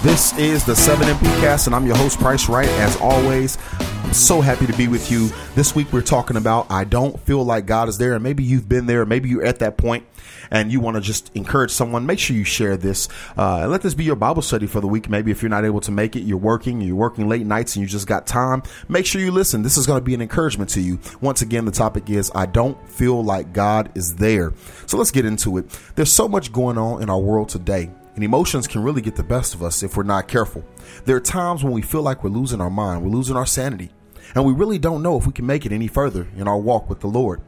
[0.00, 2.68] This is the 7MP Cast, and I'm your host, Price Wright.
[2.68, 5.28] As always, I'm so happy to be with you.
[5.56, 8.68] This week, we're talking about I don't feel like God is there, and maybe you've
[8.68, 10.06] been there, maybe you're at that point,
[10.52, 12.06] and you want to just encourage someone.
[12.06, 14.86] Make sure you share this, uh, and let this be your Bible study for the
[14.86, 15.10] week.
[15.10, 17.82] Maybe if you're not able to make it, you're working, you're working late nights, and
[17.82, 18.62] you just got time.
[18.88, 19.62] Make sure you listen.
[19.62, 21.00] This is going to be an encouragement to you.
[21.20, 24.52] Once again, the topic is I don't feel like God is there.
[24.86, 25.68] So let's get into it.
[25.96, 29.22] There's so much going on in our world today and emotions can really get the
[29.22, 30.64] best of us if we're not careful.
[31.04, 33.92] There are times when we feel like we're losing our mind, we're losing our sanity,
[34.34, 36.90] and we really don't know if we can make it any further in our walk
[36.90, 37.40] with the Lord.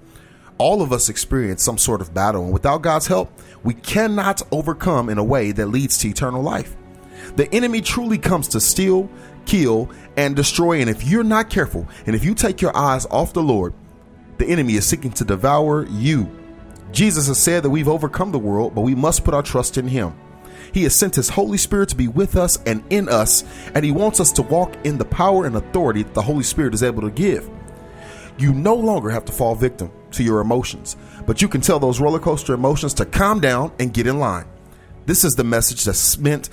[0.58, 5.08] All of us experience some sort of battle, and without God's help, we cannot overcome
[5.08, 6.76] in a way that leads to eternal life.
[7.34, 9.10] The enemy truly comes to steal,
[9.46, 13.32] kill, and destroy, and if you're not careful, and if you take your eyes off
[13.32, 13.74] the Lord,
[14.38, 16.30] the enemy is seeking to devour you.
[16.92, 19.88] Jesus has said that we've overcome the world, but we must put our trust in
[19.88, 20.14] Him.
[20.72, 23.92] He has sent His Holy Spirit to be with us and in us, and He
[23.92, 27.02] wants us to walk in the power and authority that the Holy Spirit is able
[27.02, 27.48] to give.
[28.38, 30.96] You no longer have to fall victim to your emotions,
[31.26, 34.46] but you can tell those roller coaster emotions to calm down and get in line.
[35.06, 36.48] This is the message that's meant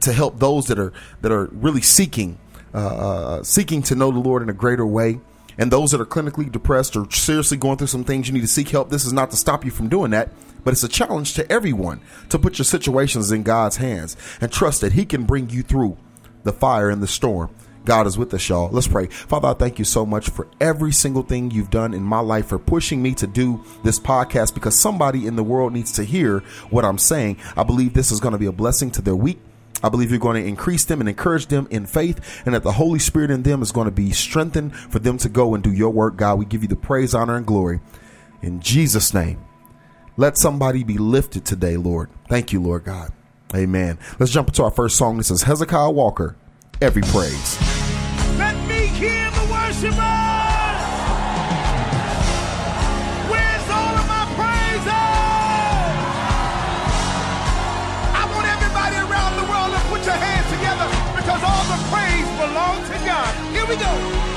[0.00, 2.38] to help those that are that are really seeking
[2.72, 5.20] uh, uh seeking to know the Lord in a greater way
[5.58, 8.46] and those that are clinically depressed or seriously going through some things you need to
[8.46, 10.30] seek help this is not to stop you from doing that
[10.64, 14.80] but it's a challenge to everyone to put your situations in God's hands and trust
[14.80, 15.96] that He can bring you through
[16.42, 17.54] the fire and the storm.
[17.84, 18.70] God is with us, y'all.
[18.70, 19.06] Let's pray.
[19.08, 22.46] Father, I thank you so much for every single thing you've done in my life,
[22.46, 26.40] for pushing me to do this podcast because somebody in the world needs to hear
[26.70, 27.36] what I'm saying.
[27.58, 29.38] I believe this is going to be a blessing to their week.
[29.84, 32.72] I believe you're going to increase them and encourage them in faith, and that the
[32.72, 35.70] Holy Spirit in them is going to be strengthened for them to go and do
[35.70, 36.38] your work, God.
[36.38, 37.80] We give you the praise, honor, and glory.
[38.40, 39.44] In Jesus' name.
[40.16, 42.08] Let somebody be lifted today, Lord.
[42.30, 43.12] Thank you, Lord God.
[43.54, 43.98] Amen.
[44.18, 45.18] Let's jump into our first song.
[45.18, 46.36] This is Hezekiah Walker,
[46.80, 47.58] Every Praise.
[48.38, 50.33] Let me hear the worshiper.
[63.64, 64.33] Here we go.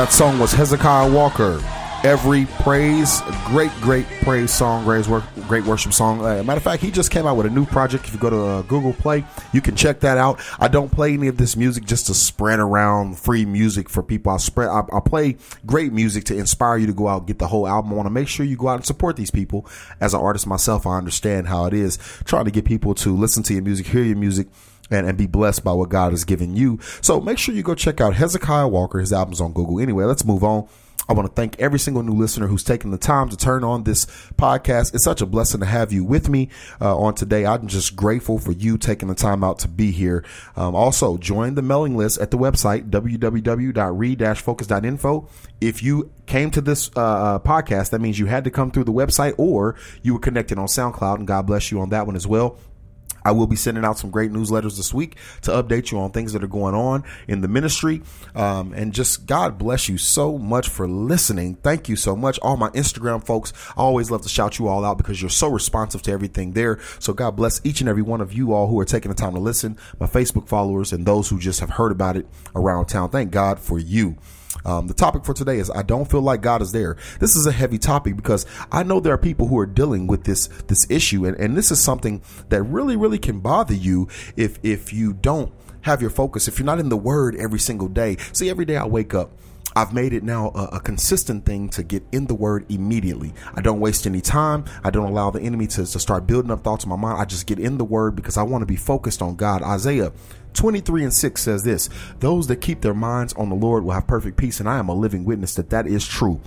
[0.00, 1.62] That song was Hezekiah Walker.
[2.04, 5.04] Every praise, great, great praise song, great,
[5.46, 6.24] great worship song.
[6.24, 8.06] Uh, matter of fact, he just came out with a new project.
[8.06, 10.40] If you go to uh, Google Play, you can check that out.
[10.58, 14.32] I don't play any of this music just to spread around free music for people.
[14.32, 15.36] I spread, I, I play
[15.66, 17.92] great music to inspire you to go out and get the whole album.
[17.92, 19.68] I want to make sure you go out and support these people.
[20.00, 23.42] As an artist myself, I understand how it is trying to get people to listen
[23.42, 24.46] to your music, hear your music,
[24.90, 26.78] and, and be blessed by what God has given you.
[27.00, 28.98] So make sure you go check out Hezekiah Walker.
[28.98, 29.80] His album's on Google.
[29.80, 30.68] Anyway, let's move on.
[31.10, 33.82] I want to thank every single new listener who's taken the time to turn on
[33.82, 34.06] this
[34.36, 34.94] podcast.
[34.94, 36.50] It's such a blessing to have you with me
[36.80, 37.44] uh, on today.
[37.44, 40.24] I'm just grateful for you taking the time out to be here.
[40.54, 45.28] Um, also, join the mailing list at the website www.re-focus.info.
[45.60, 48.84] If you came to this uh, uh, podcast, that means you had to come through
[48.84, 52.14] the website or you were connected on SoundCloud, and God bless you on that one
[52.14, 52.56] as well.
[53.24, 56.32] I will be sending out some great newsletters this week to update you on things
[56.32, 58.02] that are going on in the ministry.
[58.34, 61.56] Um, and just God bless you so much for listening.
[61.56, 62.38] Thank you so much.
[62.40, 65.48] All my Instagram folks, I always love to shout you all out because you're so
[65.48, 66.78] responsive to everything there.
[66.98, 69.34] So God bless each and every one of you all who are taking the time
[69.34, 73.10] to listen, my Facebook followers, and those who just have heard about it around town.
[73.10, 74.16] Thank God for you.
[74.64, 76.96] Um, the topic for today is I don't feel like God is there.
[77.18, 80.24] This is a heavy topic because I know there are people who are dealing with
[80.24, 84.58] this this issue, and, and this is something that really, really can bother you if
[84.62, 85.52] if you don't
[85.82, 88.16] have your focus, if you're not in the word every single day.
[88.32, 89.32] See, every day I wake up.
[89.76, 93.32] I've made it now a, a, consistent thing to get in the word immediately.
[93.54, 94.64] I don't waste any time.
[94.82, 97.20] I don't allow the enemy to, to start building up thoughts in my mind.
[97.20, 99.62] I just get in the word because I want to be focused on God.
[99.62, 100.12] Isaiah
[100.54, 101.88] 23 and 6 says this
[102.18, 104.88] Those that keep their minds on the Lord will have perfect peace, and I am
[104.88, 106.40] a living witness that that is true.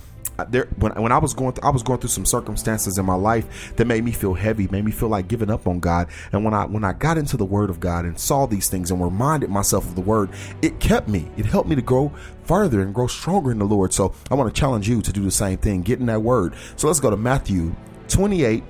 [0.48, 3.14] There, when when I was going, through, I was going through some circumstances in my
[3.14, 6.08] life that made me feel heavy, made me feel like giving up on God.
[6.32, 8.90] And when I when I got into the Word of God and saw these things
[8.90, 11.30] and reminded myself of the Word, it kept me.
[11.36, 12.12] It helped me to grow
[12.44, 13.92] further and grow stronger in the Lord.
[13.92, 15.82] So I want to challenge you to do the same thing.
[15.82, 16.54] Get in that Word.
[16.76, 17.74] So let's go to Matthew
[18.08, 18.64] 28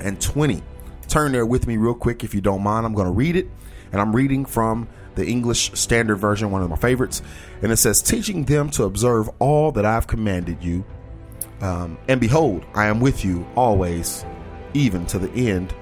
[0.00, 0.62] and 20.
[1.08, 2.86] Turn there with me real quick if you don't mind.
[2.86, 3.48] I'm going to read it
[3.92, 7.22] and I'm reading from the English Standard Version, one of my favorites.
[7.62, 10.84] And it says, Teaching them to observe all that I've commanded you.
[11.64, 14.22] Um, and behold, I am with you always,
[14.74, 15.72] even to the end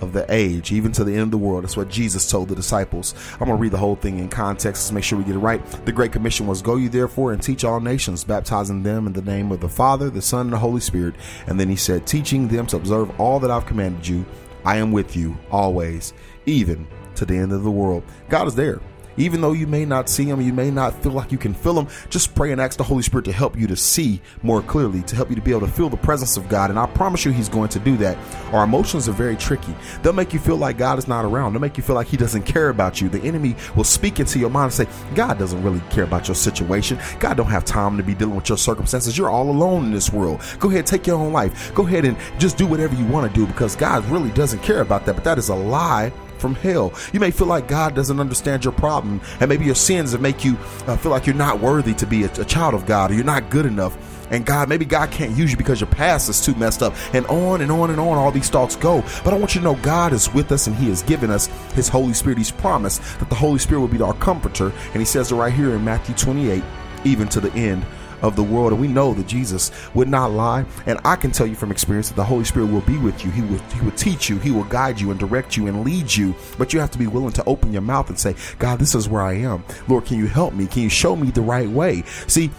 [0.00, 1.64] of the age, even to the end of the world.
[1.64, 3.14] That's what Jesus told the disciples.
[3.34, 5.40] I'm going to read the whole thing in context to make sure we get it
[5.40, 5.62] right.
[5.84, 9.20] The Great Commission was Go you therefore and teach all nations, baptizing them in the
[9.20, 11.14] name of the Father, the Son, and the Holy Spirit.
[11.46, 14.24] And then he said, Teaching them to observe all that I've commanded you.
[14.64, 16.14] I am with you always,
[16.46, 18.02] even to the end of the world.
[18.30, 18.80] God is there.
[19.18, 21.74] Even though you may not see them, you may not feel like you can feel
[21.74, 25.02] them, just pray and ask the Holy Spirit to help you to see more clearly,
[25.02, 26.70] to help you to be able to feel the presence of God.
[26.70, 28.16] And I promise you, he's going to do that.
[28.52, 29.74] Our emotions are very tricky.
[30.02, 31.52] They'll make you feel like God is not around.
[31.52, 33.08] They'll make you feel like he doesn't care about you.
[33.08, 36.34] The enemy will speak into your mind and say, God doesn't really care about your
[36.34, 36.98] situation.
[37.18, 39.18] God don't have time to be dealing with your circumstances.
[39.18, 40.42] You're all alone in this world.
[40.58, 41.74] Go ahead, take your own life.
[41.74, 44.80] Go ahead and just do whatever you want to do because God really doesn't care
[44.80, 45.14] about that.
[45.14, 46.92] But that is a lie from hell.
[47.12, 50.44] You may feel like God doesn't understand your problem, and maybe your sins that make
[50.44, 53.14] you uh, feel like you're not worthy to be a, a child of God, or
[53.14, 53.96] you're not good enough.
[54.30, 56.94] And God, maybe God can't use you because your past is too messed up.
[57.14, 59.02] And on and on and on, all these thoughts go.
[59.24, 61.46] But I want you to know God is with us and He has given us
[61.72, 62.36] His Holy Spirit.
[62.36, 64.70] He's promised that the Holy Spirit will be our comforter.
[64.92, 66.62] And He says it right here in Matthew 28,
[67.04, 67.86] even to the end
[68.22, 68.72] of the world.
[68.72, 70.64] And we know that Jesus would not lie.
[70.86, 73.30] And I can tell you from experience that the Holy Spirit will be with you.
[73.30, 76.14] He will, he will teach you, He will guide you and direct you and lead
[76.14, 76.34] you.
[76.56, 79.08] But you have to be willing to open your mouth and say, God, this is
[79.08, 79.64] where I am.
[79.88, 80.66] Lord, can you help me?
[80.66, 82.02] Can you show me the right way?
[82.26, 82.50] See,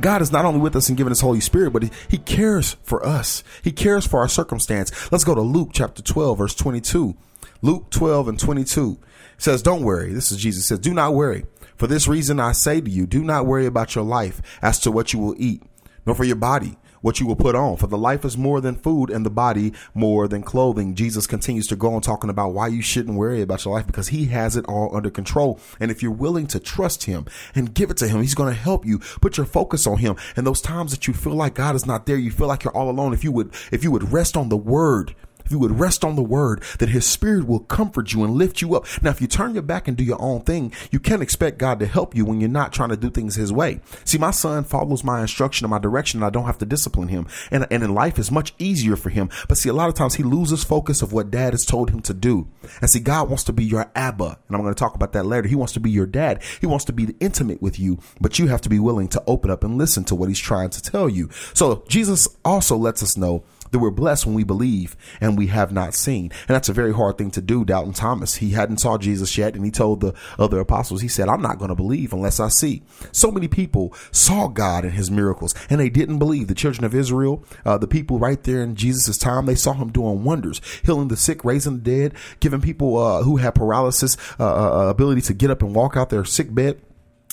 [0.00, 3.04] God is not only with us and giving us Holy Spirit, but he cares for
[3.06, 3.44] us.
[3.62, 5.12] He cares for our circumstance.
[5.12, 7.14] Let's go to Luke chapter 12, verse 22.
[7.62, 8.98] Luke 12 and 22
[9.38, 10.12] says, Don't worry.
[10.12, 11.44] This is Jesus says, Do not worry.
[11.76, 14.90] For this reason I say to you, do not worry about your life as to
[14.90, 15.62] what you will eat,
[16.06, 17.76] nor for your body what you will put on.
[17.76, 20.94] For the life is more than food and the body more than clothing.
[20.94, 24.08] Jesus continues to go on talking about why you shouldn't worry about your life because
[24.08, 25.60] he has it all under control.
[25.78, 28.58] And if you're willing to trust him and give it to him, he's going to
[28.58, 30.16] help you put your focus on him.
[30.34, 32.74] And those times that you feel like God is not there, you feel like you're
[32.74, 33.12] all alone.
[33.12, 36.16] If you would, if you would rest on the word, if you would rest on
[36.16, 38.86] the word, that his spirit will comfort you and lift you up.
[39.02, 41.78] Now, if you turn your back and do your own thing, you can't expect God
[41.80, 43.80] to help you when you're not trying to do things his way.
[44.04, 47.08] See, my son follows my instruction and my direction and I don't have to discipline
[47.08, 47.26] him.
[47.50, 49.30] And, and in life is much easier for him.
[49.48, 52.00] But see, a lot of times he loses focus of what dad has told him
[52.02, 52.48] to do.
[52.80, 54.38] And see, God wants to be your Abba.
[54.48, 55.48] And I'm going to talk about that later.
[55.48, 56.42] He wants to be your dad.
[56.60, 59.50] He wants to be intimate with you, but you have to be willing to open
[59.50, 61.28] up and listen to what he's trying to tell you.
[61.52, 63.44] So Jesus also lets us know
[63.74, 66.30] that we're blessed when we believe and we have not seen.
[66.46, 67.64] And that's a very hard thing to do.
[67.64, 71.28] Doubting Thomas, he hadn't saw Jesus yet, and he told the other apostles, he said,
[71.28, 72.82] I'm not going to believe unless I see.
[73.10, 76.46] So many people saw God and his miracles, and they didn't believe.
[76.46, 79.90] The children of Israel, uh, the people right there in Jesus' time, they saw him
[79.90, 84.44] doing wonders, healing the sick, raising the dead, giving people uh, who had paralysis uh,
[84.44, 86.80] uh ability to get up and walk out their sick bed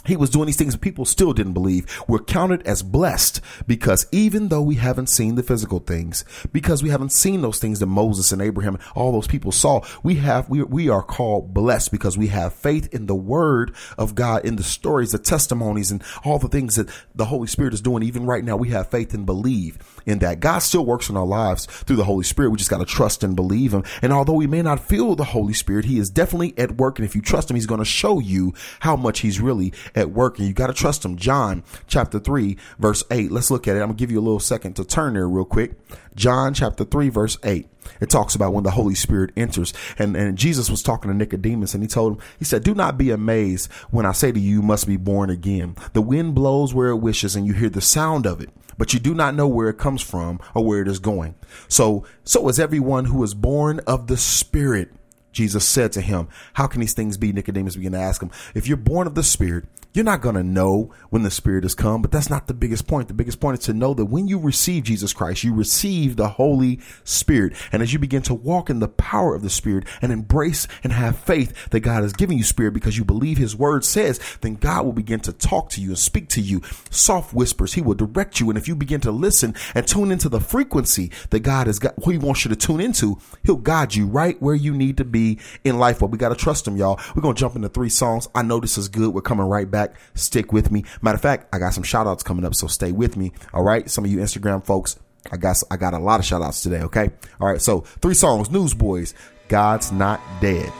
[0.05, 1.85] he was doing these things people still didn't believe.
[2.07, 6.89] We're counted as blessed because even though we haven't seen the physical things because we
[6.89, 10.49] haven't seen those things that moses and abraham and all those people saw we have
[10.49, 14.55] we, we are called blessed because we have faith in the word of god in
[14.55, 18.03] the stories the testimonies and all the things that the holy spirit is doing.
[18.03, 20.39] Even right now we have faith and believe in that.
[20.39, 22.49] God still works in our lives through the holy spirit.
[22.49, 23.83] We just got to trust and believe him.
[24.01, 26.99] And although we may not feel the holy spirit he is definitely at work.
[26.99, 30.11] And if you trust him he's going to show you how much he's really at
[30.11, 31.17] work and you got to trust him.
[31.17, 33.31] John chapter 3 verse 8.
[33.31, 33.79] Let's look at it.
[33.79, 35.73] I'm going to give you a little second to turn there real quick.
[36.15, 37.67] John chapter 3 verse 8.
[37.99, 39.73] It talks about when the Holy Spirit enters.
[39.97, 42.97] And, and Jesus was talking to Nicodemus and he told him, he said, do not
[42.97, 45.75] be amazed when I say to you, you must be born again.
[45.93, 48.99] The wind blows where it wishes and you hear the sound of it, but you
[48.99, 51.35] do not know where it comes from or where it is going.
[51.67, 54.91] So, so is everyone who is born of the Spirit.
[55.31, 57.31] Jesus said to him, How can these things be?
[57.31, 60.43] Nicodemus began to ask him, If you're born of the Spirit, you're not going to
[60.43, 63.09] know when the Spirit has come, but that's not the biggest point.
[63.09, 66.29] The biggest point is to know that when you receive Jesus Christ, you receive the
[66.29, 67.53] Holy Spirit.
[67.71, 70.93] And as you begin to walk in the power of the Spirit and embrace and
[70.93, 74.55] have faith that God has given you Spirit because you believe His Word says, then
[74.55, 76.61] God will begin to talk to you and speak to you.
[76.89, 77.73] Soft whispers.
[77.73, 78.49] He will direct you.
[78.49, 81.95] And if you begin to listen and tune into the frequency that God has got,
[82.03, 85.05] who He wants you to tune into, He'll guide you right where you need to
[85.05, 85.99] be in life.
[85.99, 86.99] But we got to trust Him, y'all.
[87.13, 88.29] We're going to jump into three songs.
[88.33, 89.13] I know this is good.
[89.13, 89.95] We're coming right back back.
[90.15, 90.83] Stick with me.
[91.01, 93.31] Matter of fact, I got some shout outs coming up, so stay with me.
[93.53, 93.89] All right.
[93.89, 94.97] Some of you Instagram folks,
[95.31, 97.11] I got I got a lot of shout outs today, okay?
[97.39, 99.13] All right, so three songs, Newsboys,
[99.47, 100.71] God's Not Dead.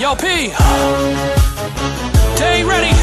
[0.00, 0.48] Yo, P.
[2.40, 2.94] Day ready.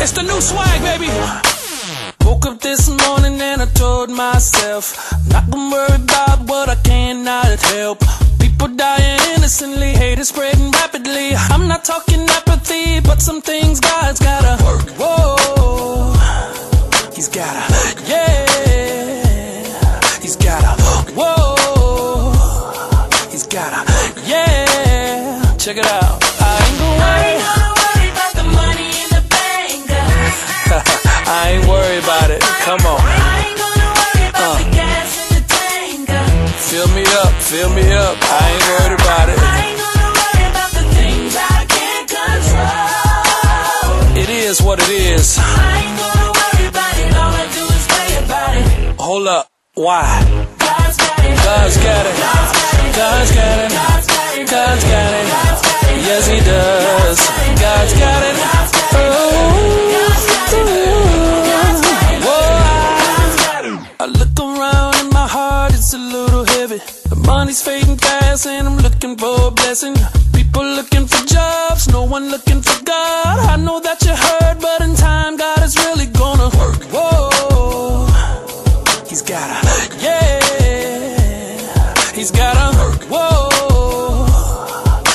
[0.00, 1.10] It's the new swag, baby.
[2.24, 4.94] Woke up this morning and I told myself,
[5.28, 7.98] not gonna worry about what I cannot help.
[8.38, 11.34] People dying innocently, hate is spreading rapidly.
[11.34, 14.88] I'm not talking apathy, but some things God's gotta work.
[14.96, 16.14] Whoa,
[17.16, 18.71] He's gotta, yeah.
[25.72, 26.20] Check it out.
[26.20, 27.32] I ain't gonna worry.
[27.80, 29.88] worry about the money in the bank.
[31.32, 32.44] I ain't worried about it.
[32.60, 33.00] Come on.
[33.00, 34.76] I ain't gonna worry about the uh.
[34.76, 36.12] gas in the tank.
[36.68, 38.20] Fill me up, fill me up.
[38.20, 39.40] I ain't worried about it.
[39.40, 43.96] I ain't gonna worry about the things I can't control.
[44.20, 45.40] It is what it is.
[45.40, 47.16] I ain't gonna worry about it.
[47.16, 49.00] All I do is pray about it.
[49.00, 49.48] Hold up.
[49.74, 50.04] Why?
[50.58, 51.34] God's got it.
[51.40, 52.12] God's got it.
[52.20, 52.92] God's got it.
[52.92, 53.72] God's got it.
[53.72, 54.48] God's got it.
[54.50, 55.30] God's got it.
[55.32, 56.04] God's got it.
[56.04, 57.18] Yes, He does.
[57.58, 58.36] God's got it.
[58.92, 59.32] Oh.
[62.20, 62.52] Whoa.
[63.98, 66.76] I look around and my heart is a little heavy.
[67.08, 69.94] The money's fading fast and I'm looking for a blessing.
[70.34, 73.38] People looking for jobs, no one looking for God.
[73.48, 76.82] I know that you heard, but in time, God is really gonna work.
[76.92, 77.51] Whoa.
[79.12, 79.68] He's gotta,
[80.02, 80.40] yeah.
[82.14, 82.74] He's gotta,
[83.10, 84.24] whoa.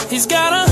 [0.07, 0.66] He's gotta, yeah.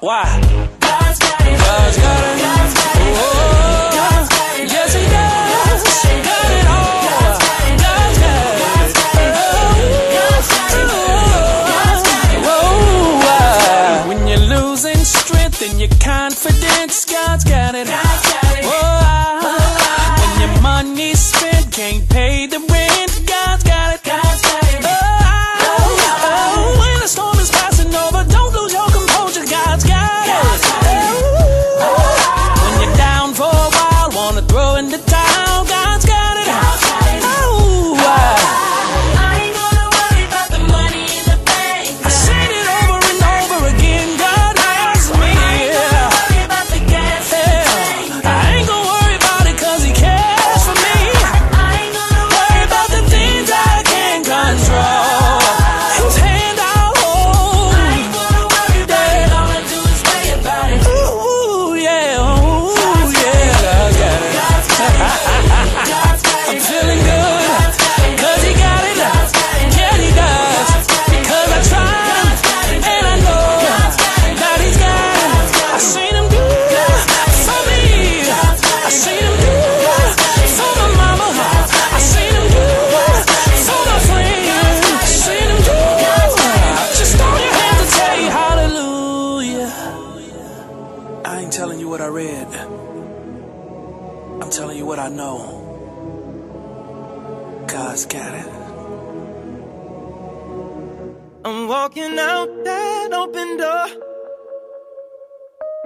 [0.00, 0.69] Why?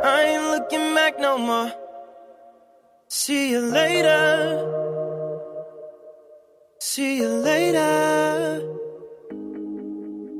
[0.03, 1.73] I ain't looking back no more.
[3.09, 4.71] See you later.
[6.81, 8.63] See you later.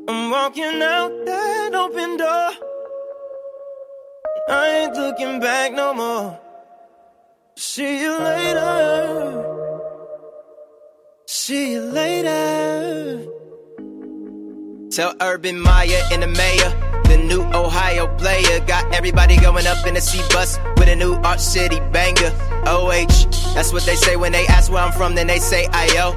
[0.09, 2.51] I'm walking out that open door.
[4.49, 6.41] I ain't looking back no more.
[7.57, 9.45] See you later.
[11.27, 13.27] See you later.
[14.91, 16.71] Tell Urban Meyer and the mayor,
[17.05, 18.61] the new Ohio player.
[18.67, 22.33] Got everybody going up in a C bus with a new Arch City banger.
[22.67, 26.15] OH, that's what they say when they ask where I'm from, then they say IO.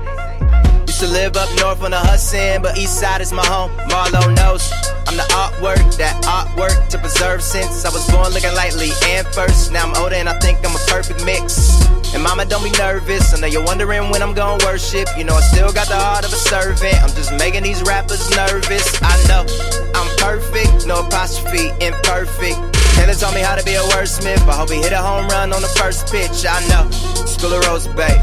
[0.88, 3.72] Used to live up north on the Hudson, but east side is my home.
[3.90, 4.72] Marlo knows
[5.08, 9.72] I'm the artwork, that artwork to preserve since I was born looking lightly and first.
[9.72, 11.97] Now I'm older and I think I'm a perfect mix.
[12.14, 13.34] And mama, don't be nervous.
[13.34, 15.08] I know you're wondering when I'm gonna worship.
[15.18, 16.96] You know I still got the heart of a servant.
[17.04, 18.86] I'm just making these rappers nervous.
[19.02, 19.46] I know
[19.94, 22.58] I'm perfect, no apostrophe, imperfect.
[22.96, 24.42] Taylor taught me how to be a wordsmith.
[24.48, 26.46] I hope he hit a home run on the first pitch.
[26.48, 26.90] I know.
[27.26, 28.18] School of Rose Bay.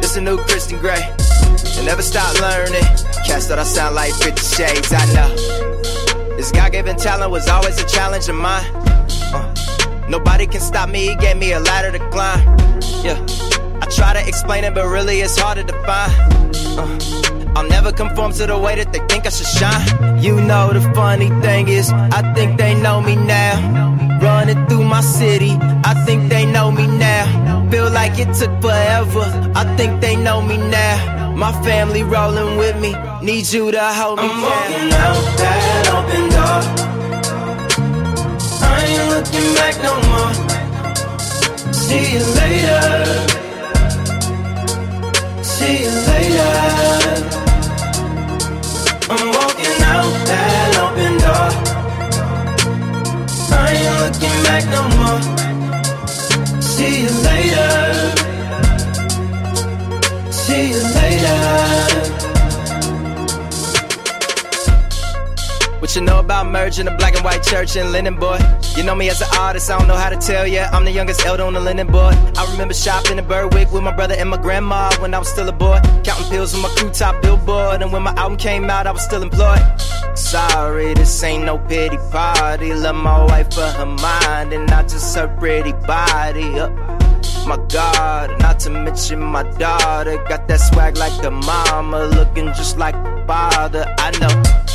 [0.00, 1.02] This a new Christian Grey.
[1.02, 2.86] And never stop learning.
[3.26, 4.92] Cats thought I sound like 50 shades.
[4.92, 5.34] I know.
[6.36, 8.64] This God given talent was always a challenge of mine.
[9.34, 9.54] Uh,
[10.08, 12.40] nobody can stop me, he gave me a ladder to climb.
[13.04, 13.18] Yeah,
[13.82, 16.12] I try to explain it, but really it's harder to find.
[16.78, 20.22] Uh, I'll never conform to the way that they think I should shine.
[20.22, 23.96] You know, the funny thing is, I think they know me now.
[24.20, 25.52] Running through my city,
[25.84, 27.68] I think they know me now.
[27.70, 31.34] Feel like it took forever, I think they know me now.
[31.36, 34.42] My family rolling with me, need you to hold me I'm down.
[34.42, 36.87] walking out that open door.
[38.88, 40.34] Ain't looking back no more.
[41.74, 42.84] See you later.
[45.42, 46.54] See you later.
[49.12, 51.50] I'm walking out that open door.
[53.52, 55.20] I ain't looking back no more.
[56.62, 57.72] See you later.
[60.30, 61.87] See you later.
[65.98, 68.38] You know about merging the black and white church and linen boy?
[68.76, 70.68] You know me as an artist, I don't know how to tell ya.
[70.72, 72.14] I'm the youngest elder on the linen board.
[72.36, 75.48] I remember shopping in Berwick with my brother and my grandma when I was still
[75.48, 75.80] a boy.
[76.04, 77.82] Counting pills on my crew top billboard.
[77.82, 79.60] And when my album came out, I was still employed.
[80.14, 82.72] Sorry, this ain't no pity party.
[82.74, 86.60] Love my wife for her mind and not just her pretty body.
[86.60, 86.68] Uh,
[87.44, 90.16] my God, not to mention my daughter.
[90.28, 93.92] Got that swag like the mama, looking just like the father.
[93.98, 94.67] I know.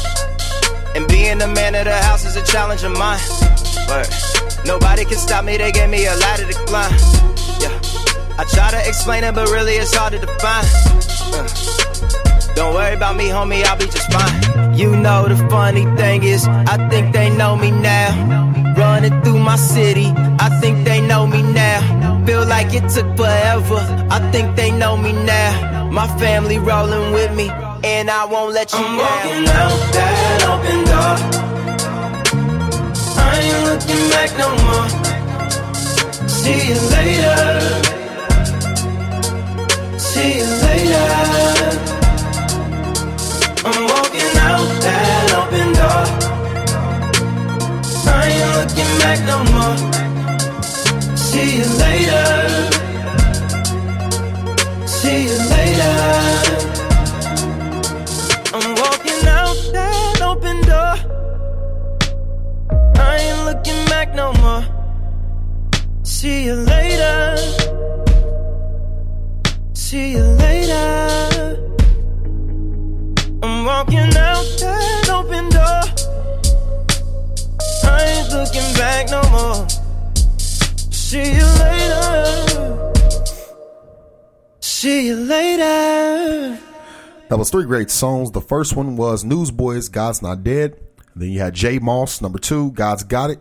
[0.95, 3.19] And being the man of the house is a challenge of mine.
[3.87, 4.07] But
[4.65, 6.91] nobody can stop me, they gave me a ladder to climb.
[7.59, 7.79] Yeah.
[8.37, 10.65] I try to explain it, but really it's hard to define.
[11.33, 11.73] Uh.
[12.55, 14.77] Don't worry about me, homie, I'll be just fine.
[14.77, 18.75] You know the funny thing is, I think they know me now.
[18.77, 22.23] Running through my city, I think they know me now.
[22.25, 23.79] Feel like it took forever,
[24.11, 25.89] I think they know me now.
[25.91, 27.49] My family rolling with me,
[27.83, 29.03] and I won't let you I'm down.
[29.03, 31.15] walking out that open door.
[33.19, 34.87] I ain't looking back no more.
[36.29, 37.41] See you later.
[39.99, 41.07] See you later.
[43.65, 46.03] I'm walking out that open door.
[48.07, 49.77] I ain't looking back no more.
[51.17, 52.27] See you later.
[54.87, 56.62] See you later.
[59.73, 60.95] That open door.
[62.95, 64.63] I ain't looking back no more.
[66.03, 67.37] See you later.
[69.73, 71.59] See you later.
[73.43, 75.81] I'm walking out that open door.
[77.95, 79.67] I ain't looking back no more.
[80.91, 82.93] See you later.
[84.61, 86.62] See you later.
[87.33, 88.29] That was three great songs.
[88.29, 90.79] The first one was Newsboys, God's Not Dead.
[91.15, 91.79] Then you had J.
[91.79, 93.39] Moss, number two, God's Got It.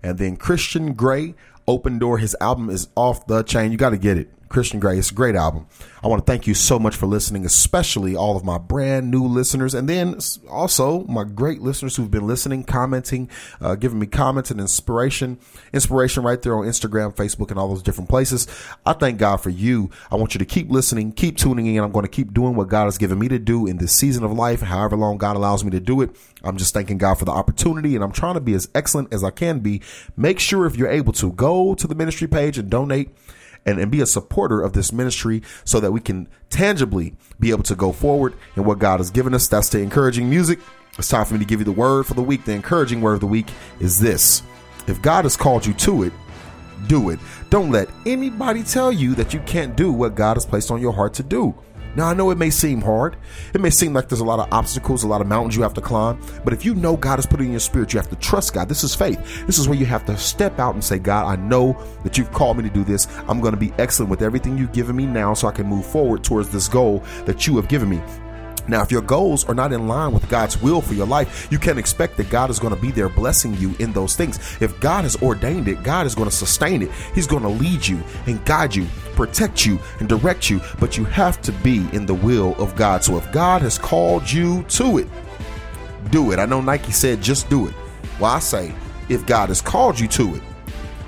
[0.00, 1.34] And then Christon Gray,
[1.66, 2.18] Open Door.
[2.18, 3.72] His album is off the chain.
[3.72, 4.30] You got to get it.
[4.52, 4.98] Christon Gray.
[4.98, 5.66] It's a great album.
[6.04, 9.24] I want to thank you so much for listening, especially all of my brand new
[9.24, 10.18] listeners, and then
[10.50, 15.38] also my great listeners who've been listening, commenting, uh, giving me comments and inspiration,
[15.72, 18.46] inspiration right there on Instagram, Facebook, and all those different places.
[18.84, 19.90] I thank God for you.
[20.10, 21.82] I want you to keep listening, keep tuning in.
[21.82, 24.24] I'm going to keep doing what God has given me to do in this season
[24.24, 26.10] of life, however long God allows me to do it.
[26.44, 29.24] I'm just thanking God for the opportunity, and I'm trying to be as excellent as
[29.24, 29.80] I can be.
[30.16, 33.10] Make sure if you're able to go to the ministry page and donate
[33.64, 37.62] and, and be a supporter of this ministry so that we can tangibly be able
[37.64, 39.48] to go forward in what God has given us.
[39.48, 40.58] That's the encouraging music.
[40.98, 42.44] It's time for me to give you the word for the week.
[42.44, 43.48] The encouraging word of the week
[43.80, 44.42] is this
[44.86, 46.12] If God has called you to it,
[46.86, 47.18] do it.
[47.50, 50.92] Don't let anybody tell you that you can't do what God has placed on your
[50.92, 51.54] heart to do.
[51.94, 53.16] Now, I know it may seem hard.
[53.54, 55.74] It may seem like there's a lot of obstacles, a lot of mountains you have
[55.74, 56.20] to climb.
[56.44, 58.68] But if you know God has put in your spirit, you have to trust God.
[58.68, 59.46] This is faith.
[59.46, 62.32] This is where you have to step out and say, God, I know that you've
[62.32, 63.06] called me to do this.
[63.28, 65.86] I'm going to be excellent with everything you've given me now so I can move
[65.86, 68.00] forward towards this goal that you have given me.
[68.68, 71.58] Now, if your goals are not in line with God's will for your life, you
[71.58, 74.38] can't expect that God is going to be there blessing you in those things.
[74.60, 76.90] If God has ordained it, God is going to sustain it.
[77.14, 80.60] He's going to lead you and guide you, protect you, and direct you.
[80.78, 83.02] But you have to be in the will of God.
[83.02, 85.08] So if God has called you to it,
[86.10, 86.38] do it.
[86.38, 87.74] I know Nike said just do it.
[88.20, 88.74] Well, I say
[89.08, 90.42] if God has called you to it,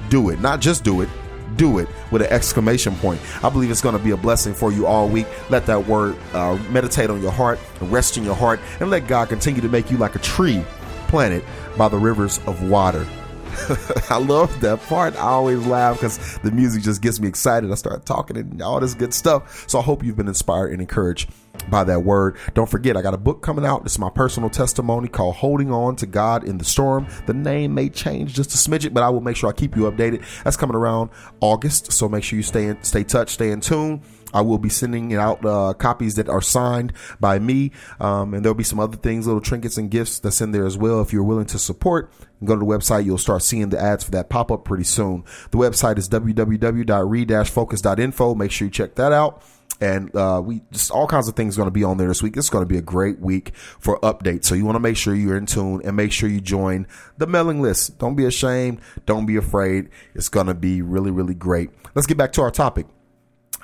[0.09, 0.41] do it.
[0.41, 1.09] Not just do it,
[1.57, 3.21] do it with an exclamation point.
[3.43, 5.27] I believe it's going to be a blessing for you all week.
[5.51, 7.59] Let that word uh, meditate on your heart
[7.91, 10.65] rest in your heart, and let God continue to make you like a tree
[11.09, 11.45] planted
[11.77, 13.07] by the rivers of water.
[14.11, 15.15] I love that part.
[15.15, 17.71] I always laugh because the music just gets me excited.
[17.71, 19.69] I start talking and all this good stuff.
[19.69, 21.31] So I hope you've been inspired and encouraged
[21.71, 22.37] by that word.
[22.55, 23.83] Don't forget, I got a book coming out.
[23.85, 27.07] It's my personal testimony called Holding On to God in the Storm.
[27.27, 29.91] The name may change just a smidget, but I will make sure I keep you
[29.91, 30.25] updated.
[30.45, 31.93] That's coming around August.
[31.93, 34.03] So make sure you stay in, stay touched, stay in tune.
[34.35, 38.57] I will be sending out uh, copies that are signed by me, um, and there'll
[38.57, 41.01] be some other things, little trinkets and gifts that's in there as well.
[41.01, 42.11] If you're willing to support,
[42.43, 43.05] go to the website.
[43.05, 45.23] You'll start seeing the ads for that pop up pretty soon.
[45.53, 48.35] The website is www.re-focus.info.
[48.35, 49.45] Make sure you check that out
[49.81, 52.37] and uh, we just all kinds of things going to be on there this week.
[52.37, 54.45] It's going to be a great week for updates.
[54.45, 56.87] So you want to make sure you're in tune and make sure you join
[57.19, 57.99] the mailing list.
[57.99, 58.81] Don't be ashamed.
[59.07, 59.91] Don't be afraid.
[60.15, 61.71] It's going to be really, really great.
[61.95, 62.87] Let's get back to our topic.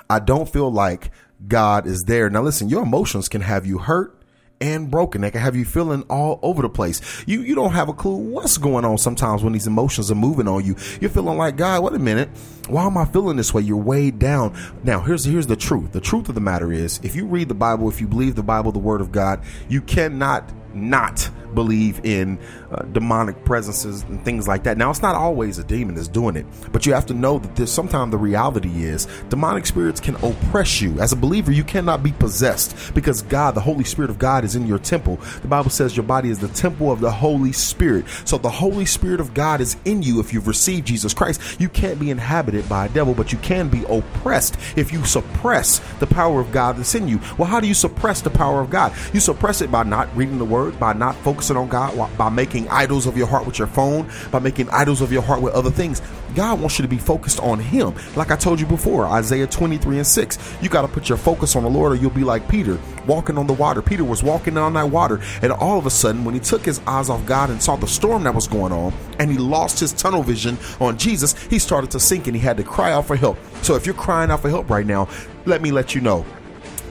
[0.09, 1.11] I don't feel like
[1.47, 2.29] God is there.
[2.29, 4.20] Now, listen, your emotions can have you hurt
[4.61, 5.21] and broken.
[5.21, 7.01] They can have you feeling all over the place.
[7.27, 10.47] You you don't have a clue what's going on sometimes when these emotions are moving
[10.47, 10.75] on you.
[11.01, 12.29] You're feeling like, God, wait a minute.
[12.69, 13.63] Why am I feeling this way?
[13.63, 14.55] You're weighed down.
[14.83, 15.91] Now, here's here's the truth.
[15.91, 18.43] The truth of the matter is, if you read the Bible, if you believe the
[18.43, 22.39] Bible, the word of God, you cannot not believe in
[22.71, 24.77] uh, demonic presences and things like that.
[24.77, 27.55] Now, it's not always a demon that's doing it, but you have to know that
[27.55, 30.99] there's sometimes the reality is demonic spirits can oppress you.
[30.99, 34.55] As a believer, you cannot be possessed because God, the Holy Spirit of God, is
[34.55, 35.17] in your temple.
[35.41, 38.05] The Bible says your body is the temple of the Holy Spirit.
[38.25, 41.59] So the Holy Spirit of God is in you if you've received Jesus Christ.
[41.59, 45.79] You can't be inhabited by a devil, but you can be oppressed if you suppress
[45.99, 47.19] the power of God that's in you.
[47.37, 48.93] Well, how do you suppress the power of God?
[49.13, 52.67] You suppress it by not reading the word, by not focusing on God, by making
[52.69, 55.71] idols of your heart with your phone, by making idols of your heart with other
[55.71, 56.01] things.
[56.35, 57.93] God wants you to be focused on Him.
[58.15, 60.57] Like I told you before, Isaiah 23 and 6.
[60.61, 63.37] You got to put your focus on the Lord, or you'll be like Peter, walking
[63.37, 63.81] on the water.
[63.81, 66.79] Peter was walking on that water, and all of a sudden, when he took his
[66.87, 69.91] eyes off God and saw the storm that was going on, and he lost his
[69.93, 73.15] tunnel vision on Jesus, he started to sink and he had to cry out for
[73.15, 73.37] help.
[73.61, 75.09] So if you're crying out for help right now,
[75.45, 76.25] let me let you know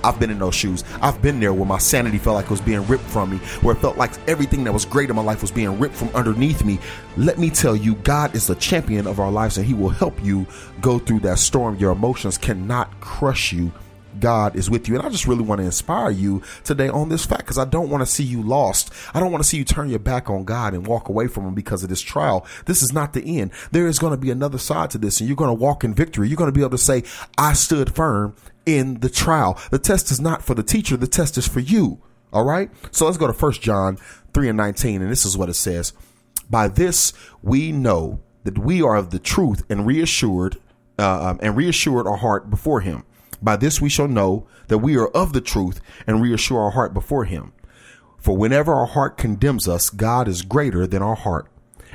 [0.04, 0.84] I've been in those shoes.
[1.00, 3.74] I've been there where my sanity felt like it was being ripped from me, where
[3.74, 6.64] it felt like everything that was great in my life was being ripped from underneath
[6.64, 6.78] me.
[7.16, 10.22] Let me tell you, God is the champion of our lives and He will help
[10.22, 10.46] you
[10.80, 11.76] go through that storm.
[11.76, 13.72] Your emotions cannot crush you.
[14.20, 14.96] God is with you.
[14.96, 17.90] And I just really want to inspire you today on this fact because I don't
[17.90, 18.92] want to see you lost.
[19.14, 21.46] I don't want to see you turn your back on God and walk away from
[21.46, 22.46] Him because of this trial.
[22.66, 23.50] This is not the end.
[23.72, 25.94] There is going to be another side to this, and you're going to walk in
[25.94, 26.28] victory.
[26.28, 27.02] You're going to be able to say,
[27.38, 29.58] I stood firm in the trial.
[29.70, 32.00] The test is not for the teacher, the test is for you.
[32.32, 32.70] All right?
[32.92, 33.98] So let's go to First John
[34.34, 35.92] 3 and 19, and this is what it says.
[36.48, 40.56] By this we know that we are of the truth and reassured
[40.98, 43.04] uh, um, and reassured our heart before him.
[43.42, 46.94] By this we shall know that we are of the truth and reassure our heart
[46.94, 47.52] before him.
[48.18, 51.50] For whenever our heart condemns us, God is greater than our heart,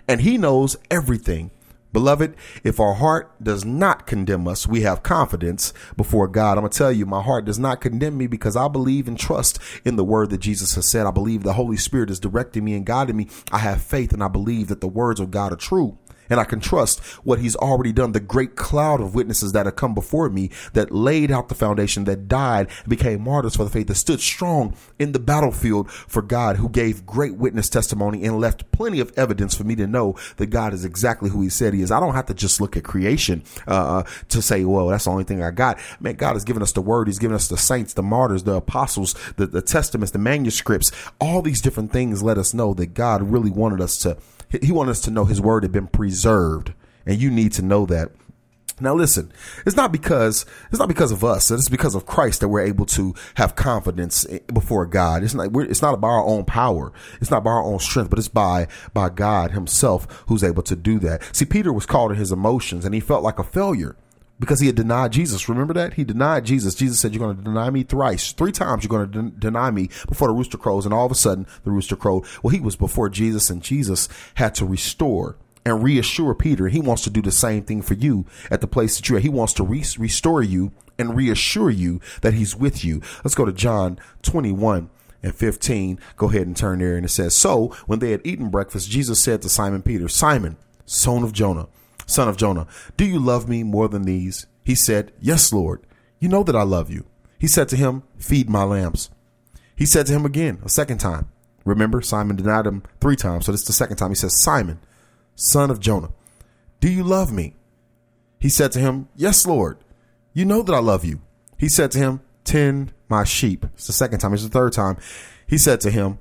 [0.07, 1.51] and he knows everything.
[1.93, 6.57] Beloved, if our heart does not condemn us, we have confidence before God.
[6.57, 9.17] I'm going to tell you, my heart does not condemn me because I believe and
[9.17, 11.05] trust in the word that Jesus has said.
[11.05, 13.29] I believe the Holy Spirit is directing me and guiding me.
[13.49, 15.97] I have faith and I believe that the words of God are true
[16.29, 18.11] and I can trust what he's already done.
[18.11, 22.05] The great cloud of witnesses that have come before me that laid out the foundation,
[22.05, 26.57] that died, became martyrs for the faith, that stood strong in the battlefield for God,
[26.57, 30.47] who gave great witness testimony and left plenty of evidence for me to know that
[30.47, 31.91] God is exactly who he said he is.
[31.91, 35.23] I don't have to just look at creation, uh, to say, well, that's the only
[35.23, 35.79] thing I got.
[35.99, 37.07] Man, God has given us the word.
[37.07, 41.41] He's given us the saints, the martyrs, the apostles, the, the testaments, the manuscripts, all
[41.41, 44.17] these different things let us know that God really wanted us to
[44.61, 46.73] he wanted us to know his word had been preserved.
[47.05, 48.11] And you need to know that.
[48.79, 49.31] Now listen,
[49.65, 51.49] it's not because it's not because of us.
[51.49, 55.23] It's because of Christ that we're able to have confidence before God.
[55.23, 56.91] It's not it's not by our own power.
[57.21, 60.75] It's not by our own strength, but it's by by God Himself who's able to
[60.75, 61.23] do that.
[61.33, 63.95] See, Peter was caught in his emotions, and he felt like a failure
[64.39, 65.47] because he had denied Jesus.
[65.47, 65.93] Remember that?
[65.93, 66.75] He denied Jesus.
[66.75, 68.31] Jesus said, You're going to deny me thrice.
[68.33, 70.85] Three times you're going to de- deny me before the rooster crows.
[70.85, 72.25] And all of a sudden, the rooster crowed.
[72.43, 76.67] Well, he was before Jesus, and Jesus had to restore and reassure Peter.
[76.67, 79.23] He wants to do the same thing for you at the place that you're at.
[79.23, 83.01] He wants to re- restore you and reassure you that he's with you.
[83.23, 84.89] Let's go to John 21
[85.23, 85.99] and 15.
[86.17, 86.95] Go ahead and turn there.
[86.95, 90.57] And it says, So when they had eaten breakfast, Jesus said to Simon Peter, Simon,
[90.85, 91.67] son of Jonah,
[92.05, 94.47] son of Jonah, do you love me more than these?
[94.63, 95.81] He said, Yes, Lord.
[96.19, 97.05] You know that I love you.
[97.37, 99.09] He said to him, Feed my lambs.
[99.75, 101.29] He said to him again, a second time.
[101.65, 103.45] Remember, Simon denied him three times.
[103.45, 104.09] So this is the second time.
[104.09, 104.79] He says, Simon,
[105.35, 106.11] son of Jonah,
[106.79, 107.55] do you love me?
[108.39, 109.77] He said to him, Yes, Lord.
[110.33, 111.21] You know that I love you.
[111.57, 113.65] He said to him, Tend my sheep.
[113.73, 114.33] It's the second time.
[114.33, 114.97] It's the third time.
[115.47, 116.19] He said to him,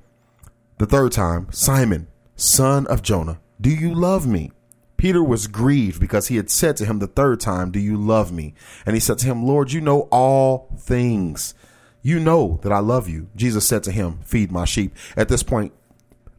[0.77, 4.51] the third time, Simon, son of Jonah, do you love me?
[5.05, 8.31] Peter was grieved because he had said to him the third time, Do you love
[8.31, 8.55] me?
[8.87, 11.53] And he said to him, Lord, you know all things.
[12.01, 13.27] You know that I love you.
[13.35, 14.95] Jesus said to him, Feed my sheep.
[15.15, 15.73] At this point,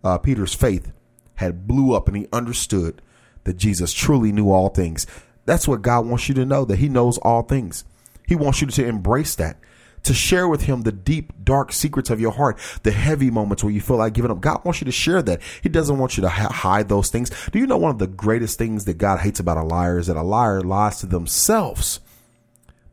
[0.03, 0.91] uh, Peter's faith
[1.37, 3.01] had blew up and he understood
[3.45, 5.07] that Jesus truly knew all things.
[5.45, 7.85] That's what God wants you to know, that he knows all things.
[8.27, 9.59] He wants you to embrace that
[10.07, 13.73] to share with him the deep, dark secrets of your heart, the heavy moments where
[13.73, 14.41] you feel like giving up.
[14.41, 15.41] God wants you to share that.
[15.63, 17.31] He doesn't want you to hide those things.
[17.51, 20.07] Do you know one of the greatest things that God hates about a liar is
[20.07, 22.01] that a liar lies to themselves?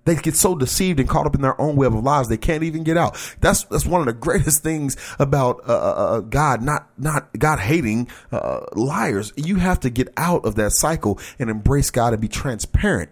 [0.05, 2.63] They get so deceived and caught up in their own web of lies they can't
[2.63, 3.17] even get out.
[3.39, 7.59] That's that's one of the greatest things about uh, uh, uh God not not God
[7.59, 9.31] hating uh, liars.
[9.37, 13.11] You have to get out of that cycle and embrace God and be transparent,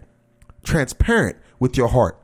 [0.64, 2.21] transparent with your heart.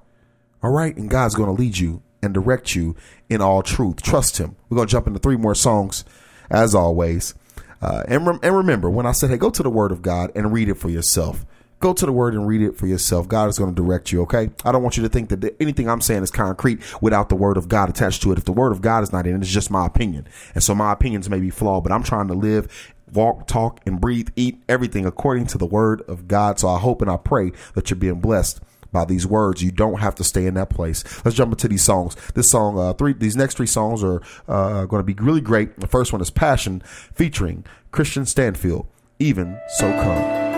[0.62, 0.97] All right.
[0.97, 2.97] And God's going to lead you and direct you
[3.29, 4.03] in all truth.
[4.03, 4.57] Trust Him.
[4.68, 6.05] We're going to jump into three more songs,
[6.51, 7.35] as always.
[7.81, 10.33] Uh, and, rem- and remember, when I said, hey, go to the Word of God
[10.35, 11.47] and read it for yourself.
[11.81, 13.29] Go to the Word and read it for yourself.
[13.29, 14.51] God is going to direct you, okay?
[14.64, 17.57] I don't want you to think that anything I'm saying is concrete without the Word
[17.57, 18.38] of God attached to it.
[18.38, 20.27] If the Word of God is not in it, it's just my opinion.
[20.57, 24.01] And so my opinions may be flawed, but I'm trying to live walk, talk, and
[24.01, 26.59] breathe, eat everything according to the word of God.
[26.59, 28.61] So I hope and I pray that you're being blessed
[28.92, 29.62] by these words.
[29.62, 31.05] You don't have to stay in that place.
[31.24, 32.16] Let's jump into these songs.
[32.35, 35.79] This song, uh, three, these next three songs are uh, going to be really great.
[35.79, 36.83] The first one is Passion
[37.14, 38.87] featuring Kristian Stanfill.
[39.18, 40.58] Even so come.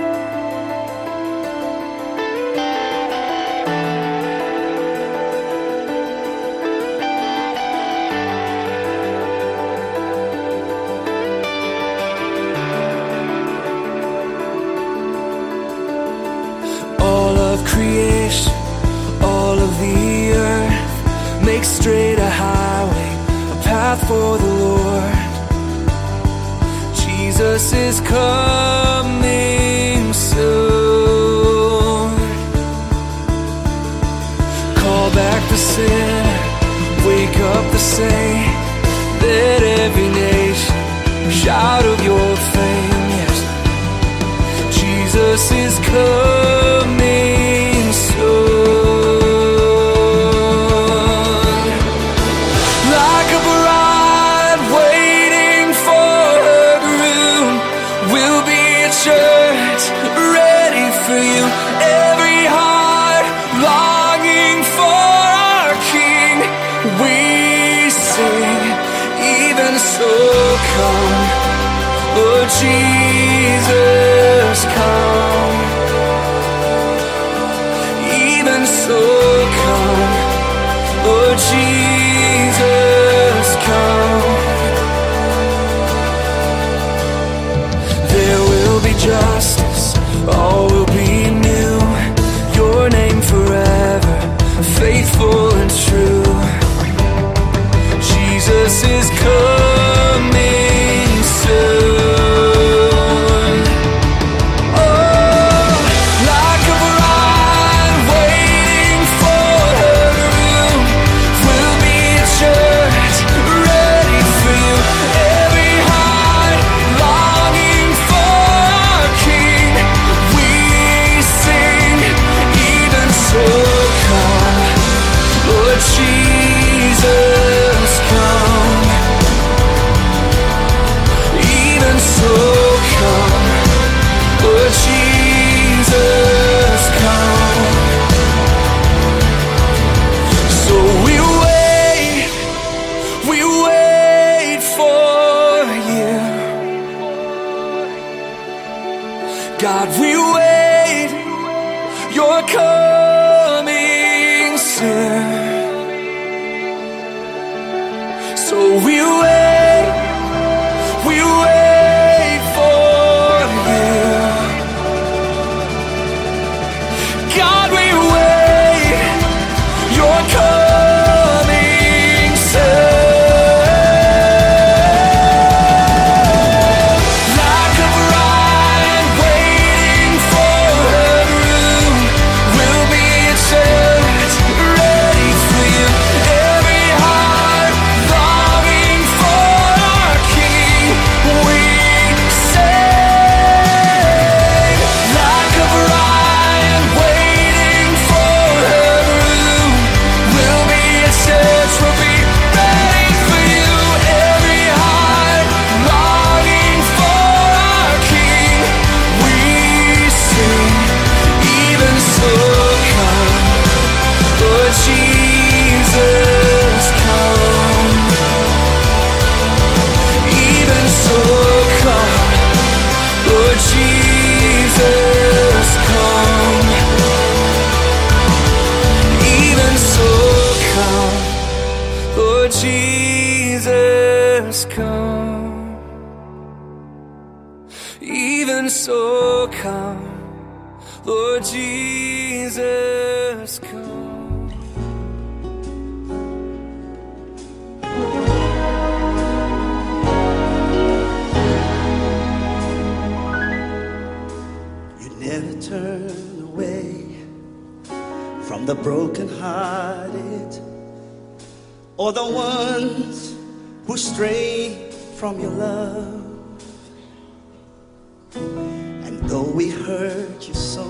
[269.61, 270.87] we hurt you so.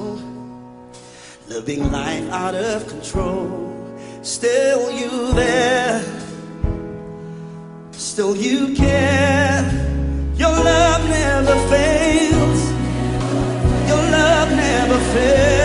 [1.48, 3.50] Living life out of control.
[4.22, 6.00] Still you there.
[7.90, 9.62] Still you care.
[10.36, 12.60] Your love never fails.
[13.90, 15.59] Your love never fails.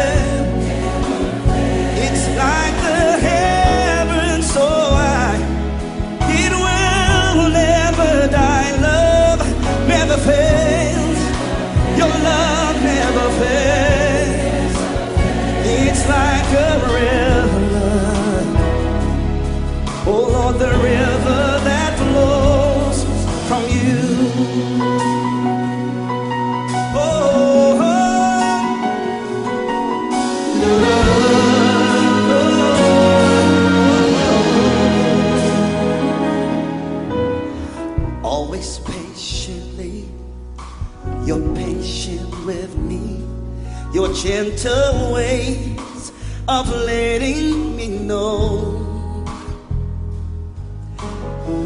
[44.26, 46.12] gentle ways
[46.48, 48.82] of letting me know.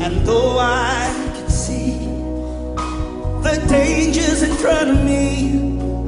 [0.02, 1.94] And though I can see
[3.46, 5.56] the dangers in front of me,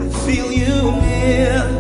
[0.04, 1.71] I feel you near.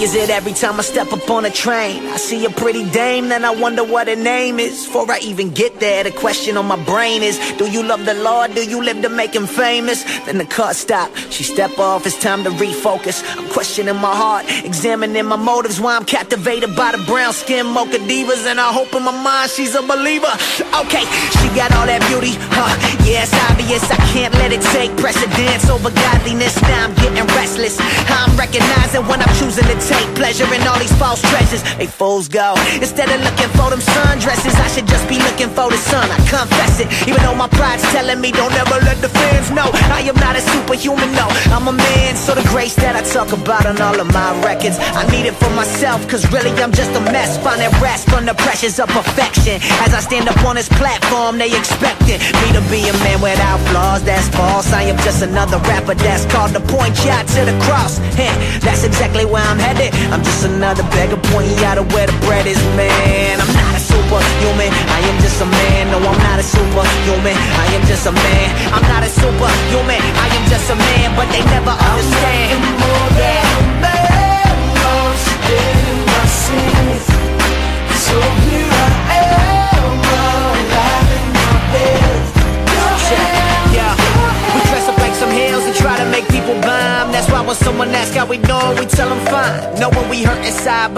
[0.00, 3.28] Is it every time I step up on a train, I see a pretty dame,
[3.28, 4.86] then I wonder what her name is?
[4.86, 8.14] Before I even get there, the question on my brain is, do you love the
[8.14, 8.54] Lord?
[8.54, 10.02] Do you live to make him famous?
[10.24, 13.22] Then the car stop, she step off, it's time to refocus.
[13.36, 17.98] I'm questioning my heart, examining my motives, why I'm captivated by the brown skin mocha
[17.98, 20.30] divas, and I hope in my mind she's a believer.
[20.80, 21.04] Okay,
[21.36, 22.70] she got all that beauty, huh?
[23.02, 26.54] Yeah, it's obvious, I can't let it take precedence over godliness.
[26.62, 27.76] Now I'm getting restless.
[28.06, 31.66] I'm recognizing when I'm choosing to take pleasure in all these false treasures.
[31.74, 32.54] They fools go.
[32.78, 36.06] Instead of looking for them sundresses, I should just be looking for the sun.
[36.06, 39.66] I confess it, even though my pride's telling me don't ever let the fans know
[39.90, 41.10] I am not a superhuman.
[41.18, 42.14] No, I'm a man.
[42.14, 45.34] So the grace that I talk about on all of my records, I need it
[45.34, 46.06] for myself.
[46.08, 47.38] Cause really I'm just a mess.
[47.42, 49.60] Finding rest from the pressures of perfection.
[49.80, 53.58] As I stand up on this platform, they expecting me to be a man without
[53.70, 54.02] flaws.
[54.02, 54.72] That's false.
[54.72, 57.98] I am just another rapper that's called to point you to the cross.
[58.18, 59.94] Heh, that's exactly where I'm headed.
[60.12, 63.40] I'm just another beggar pointing out of where the bread is, man.
[63.40, 64.70] I'm not a superhuman.
[64.70, 65.90] I am just a man.
[65.90, 67.36] No, I'm not a superhuman.
[67.36, 68.48] I am just a man.
[68.74, 70.00] I'm not a superhuman.
[70.00, 71.69] I am just a man, but they never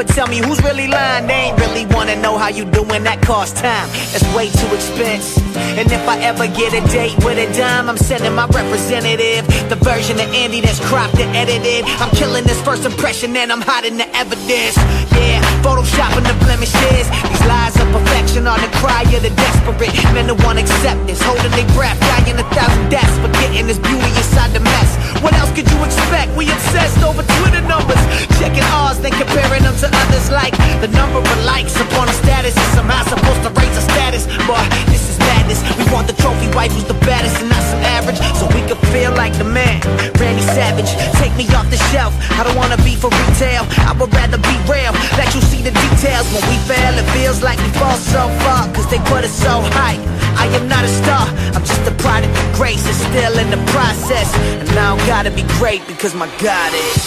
[0.02, 1.26] but tell me who's really lying.
[1.26, 3.04] They ain't really wanna know how you doing.
[3.04, 3.88] That costs time.
[4.10, 5.42] That's way too expensive.
[5.78, 9.46] And if I ever get a date with a dime, I'm sending my representative.
[9.68, 11.84] The version of Andy that's cropped and edited.
[12.02, 14.76] I'm killing this first impression and I'm hiding the evidence.
[15.14, 17.06] Yeah, photoshopping the blemishes.
[17.30, 19.94] These lies of perfection are the cry of the desperate.
[20.14, 24.50] Men who want acceptance, holding their breath, dying a thousand deaths, forgetting this beauty inside
[24.52, 25.01] the mess.
[25.22, 26.34] What else could you expect?
[26.36, 28.02] We obsessed over Twitter numbers,
[28.42, 30.30] checking ours, then comparing them to others.
[30.30, 30.50] Like
[30.82, 34.26] the number of likes upon a status is somehow supposed to raise a status.
[34.50, 34.58] Boy,
[34.90, 35.62] this is madness.
[35.78, 38.78] We want the trophy wife who's the baddest and not some average, so we can
[38.92, 39.80] feel like the man.
[40.18, 42.14] Randy Savage, take me off the shelf.
[42.38, 43.66] I don't wanna be for retail.
[43.88, 44.92] I would rather be real.
[45.18, 46.26] Let you see the details.
[46.32, 49.60] When we fail, it feels like we fall so far, cause they put us so
[49.78, 49.98] high.
[50.36, 52.86] I am not a star, I'm just a product of grace.
[52.86, 54.34] It's still in the process.
[54.60, 57.02] And I gotta be great because my God is.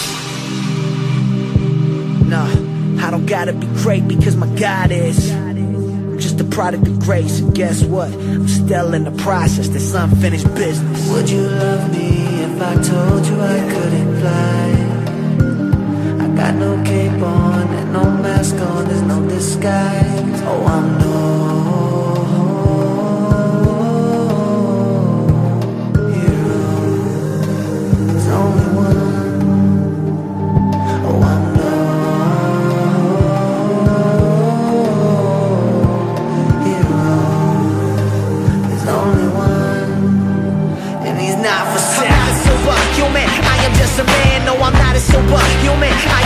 [2.26, 2.50] Nah,
[3.06, 5.45] I don't gotta be great because my God is.
[6.18, 8.10] Just a product of grace, and guess what?
[8.12, 9.68] I'm still in the process.
[9.68, 11.08] This unfinished business.
[11.10, 14.66] Would you love me if I told you I couldn't fly?
[16.24, 20.42] I got no cape on and no mask on, there's no disguise.
[20.42, 21.45] Oh, I'm no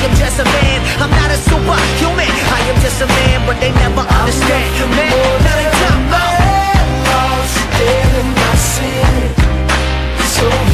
[0.05, 0.79] am just a man.
[1.03, 2.31] I'm not a superhuman.
[2.57, 4.69] I am just a man, but they never understand.
[4.97, 5.13] Man.
[7.11, 9.15] Lost in my sin.
[10.35, 10.70] So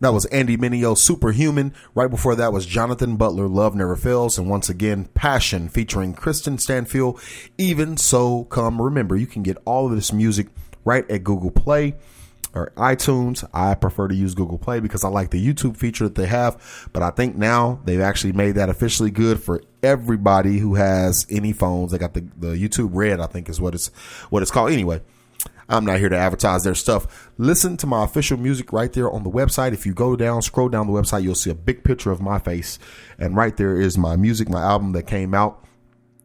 [0.00, 1.74] That was Andy Mineo, Superhuman.
[1.94, 4.38] Right before that was Jonathan Butler, Love Never Fails.
[4.38, 7.20] And once again, Passion featuring Kristian Stanfill,
[7.58, 8.80] Even So Come.
[8.80, 10.46] Remember, you can get all of this music
[10.86, 11.96] right at Google Play
[12.54, 13.46] or iTunes.
[13.52, 16.88] I prefer to use Google Play because I like the YouTube feature that they have.
[16.94, 21.52] But I think now they've actually made that officially good for everybody who has any
[21.52, 21.92] phones.
[21.92, 23.88] They got the, the YouTube Red, I think is what it's
[24.30, 24.72] what it's called.
[24.72, 25.02] Anyway.
[25.70, 27.30] I'm not here to advertise their stuff.
[27.38, 29.72] Listen to my official music right there on the website.
[29.72, 32.40] If you go down, scroll down the website, you'll see a big picture of my
[32.40, 32.78] face.
[33.18, 35.64] And right there is my music, my album that came out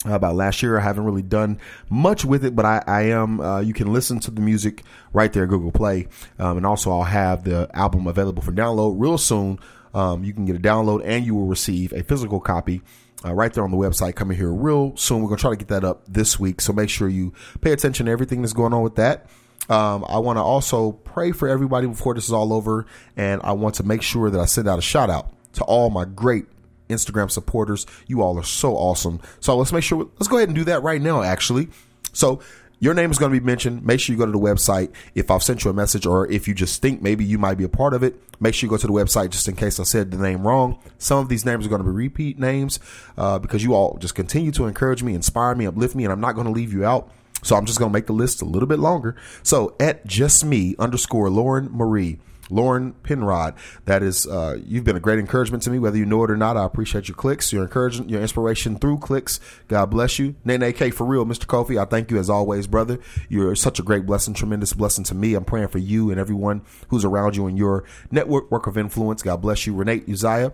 [0.04, 0.80] about last year.
[0.80, 3.40] I haven't really done much with it, but I, I am.
[3.40, 4.84] Uh, you can listen to the music
[5.14, 6.08] right there, Google Play,
[6.40, 9.60] um, and also I'll have the album available for download real soon.
[9.94, 12.82] Um, you can get a download, and you will receive a physical copy.
[13.24, 15.22] Uh, right there on the website coming here real soon.
[15.22, 18.06] We're gonna try to get that up this week, so make sure you pay attention
[18.06, 19.28] to everything that's going on with that.
[19.70, 22.86] Um, I want to also pray for everybody before this is all over,
[23.18, 25.90] and I want to make sure that I send out a shout out to all
[25.90, 26.46] my great
[26.90, 27.88] Instagram supporters.
[28.06, 29.20] You all are so awesome.
[29.40, 31.70] So let's make sure, let's go ahead and do that right now, actually.
[32.14, 32.42] So
[32.80, 33.86] your name is going to be mentioned.
[33.86, 34.92] Make sure you go to the website.
[35.14, 37.64] If I've sent you a message or if you just think maybe you might be
[37.64, 39.84] a part of it, make sure you go to the website just in case I
[39.84, 40.80] said the name wrong.
[40.98, 42.80] Some of these names are going to be repeat names
[43.18, 46.22] uh, because you all just continue to encourage me, inspire me, uplift me, and I'm
[46.22, 47.12] not going to leave you out.
[47.44, 49.16] So I'm just going to make the list a little bit longer.
[49.44, 52.20] So at just me underscore Lauren Marie.
[52.50, 56.24] Lauren Penrod, that is, uh, you've been a great encouragement to me, whether you know
[56.24, 56.58] it or not.
[56.58, 59.40] I appreciate your clicks, your encouragement, your inspiration through clicks.
[59.68, 60.36] God bless you.
[60.46, 61.46] Nene K, for real, Mr.
[61.46, 63.00] Kofi, I thank you as always, brother.
[63.30, 65.34] You're such a great blessing, tremendous blessing to me.
[65.34, 69.24] I'm praying for you and everyone who's around you in your network work of influence.
[69.24, 69.74] God bless you.
[69.74, 70.54] Renee Uzziah,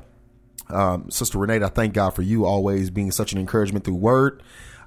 [0.69, 4.43] um, Sister Renee, I thank God for you always being such an encouragement through word.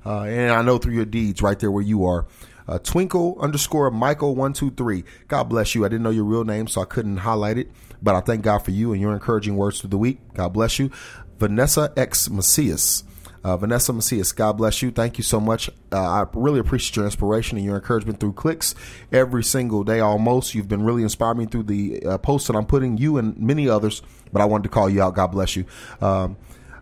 [0.07, 2.27] Uh, and I know through your deeds right there where you are.
[2.67, 5.05] Uh, Twinkle underscore Michael one two three.
[5.29, 5.85] God bless you.
[5.85, 7.71] I didn't know your real name, so I couldn't highlight it,
[8.03, 10.19] but I thank God for you and your encouraging words through the week.
[10.35, 10.91] God bless you.
[11.39, 13.05] Vanessa X Macias.
[13.43, 14.91] Uh, Vanessa Macias, God bless you.
[14.91, 15.69] Thank you so much.
[15.93, 18.75] Uh, I really appreciate your inspiration and your encouragement through clicks
[19.13, 20.55] every single day almost.
[20.55, 23.69] You've been really inspiring me through the uh, posts that I'm putting, you and many
[23.69, 24.01] others,
[24.33, 25.15] but I wanted to call you out.
[25.15, 25.67] God bless you.
[26.01, 26.39] Um,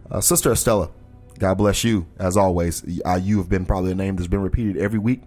[0.08, 0.90] uh, Sister Estella,
[1.40, 2.06] God bless you.
[2.20, 5.22] As always, uh, you have been probably a name that's been repeated every week.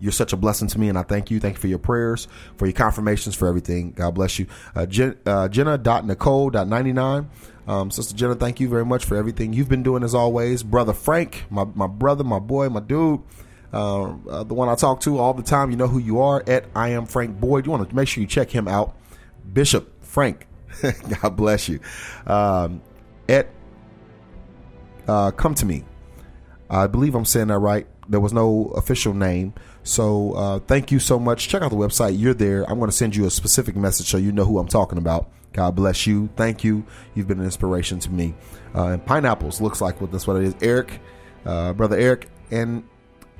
[0.00, 1.38] You're such a blessing to me, and I thank you.
[1.40, 2.26] Thank you for your prayers,
[2.56, 3.92] for your confirmations, for everything.
[3.92, 4.46] God bless you.
[4.74, 7.26] Uh, Jen, uh, Jenna.Nicole.99.
[7.68, 10.62] Um, Sister Jenna, thank you very much for everything you've been doing as always.
[10.62, 13.20] Brother Frank, my, my brother, my boy, my dude,
[13.72, 15.70] uh, uh, the one I talk to all the time.
[15.70, 17.66] You know who you are at I am Frank Boyd.
[17.66, 18.96] You want to make sure you check him out.
[19.52, 20.46] Bishop Frank,
[21.22, 21.80] God bless you.
[22.26, 22.82] Um,
[23.28, 23.48] at
[25.06, 25.84] uh, Come to Me.
[26.68, 27.86] I believe I'm saying that right.
[28.08, 29.54] There was no official name.
[29.82, 31.48] So uh, thank you so much.
[31.48, 32.18] Check out the website.
[32.18, 32.68] You're there.
[32.70, 35.30] I'm going to send you a specific message so you know who I'm talking about.
[35.52, 36.28] God bless you.
[36.36, 36.84] Thank you.
[37.14, 38.34] You've been an inspiration to me.
[38.74, 40.54] Uh, and pineapples looks like what that's what it is.
[40.62, 41.00] Eric,
[41.44, 42.84] uh, brother Eric, and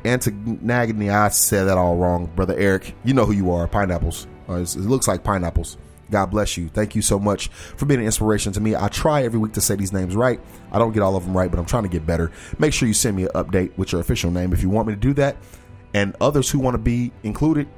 [0.05, 1.13] Antagnagny.
[1.13, 2.95] I said that all wrong, brother Eric.
[3.05, 3.69] You know who you are.
[3.69, 4.27] Pineapples.
[4.49, 5.77] Uh, it looks like pineapples.
[6.11, 6.69] God bless you.
[6.69, 8.75] Thank you so much for being an inspiration to me.
[8.75, 10.41] I try every week to say these names right.
[10.73, 12.33] I don't get all of them right, but I'm trying to get better.
[12.59, 14.95] Make sure you send me an update with your official name if you want me
[14.95, 15.37] to do that.
[15.93, 17.69] And others who want to be included,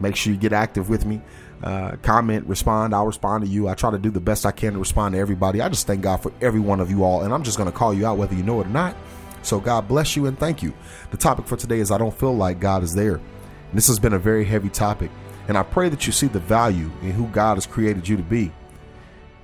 [0.00, 1.20] make sure you get active with me.
[1.62, 2.94] Uh, comment, respond.
[2.94, 3.68] I'll respond to you.
[3.68, 5.60] I try to do the best I can to respond to everybody.
[5.60, 7.22] I just thank God for every one of you all.
[7.22, 8.96] And I'm just going to call you out whether you know it or not.
[9.42, 10.72] So God bless you and thank you.
[11.10, 13.14] The topic for today is I don't feel like God is there.
[13.14, 15.10] And this has been a very heavy topic.
[15.48, 18.22] And I pray that you see the value in who God has created you to
[18.22, 18.52] be.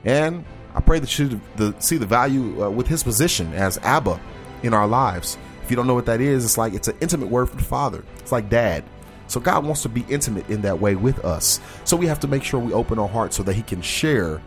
[0.04, 1.40] And I pray that you
[1.80, 4.20] see the value uh, with his position as Abba
[4.62, 5.38] in our lives.
[5.68, 7.62] If you don't know what that is, it's like it's an intimate word for the
[7.62, 8.02] Father.
[8.20, 8.84] It's like dad.
[9.26, 11.60] So God wants to be intimate in that way with us.
[11.84, 14.40] So we have to make sure we open our hearts so that he can share